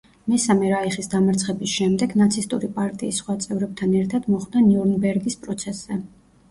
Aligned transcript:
მესამე 0.29 0.69
რაიხის 0.69 1.11
დამარცხების 1.11 1.75
შემდეგ 1.81 2.15
ნაცისტური 2.23 2.71
პარტიის 2.79 3.21
სხვა 3.23 3.39
წევრებთან 3.47 3.95
ერთად 4.03 4.27
მოხვდა 4.37 4.67
ნიურნბერგის 4.73 5.41
პროცესზე. 5.47 6.03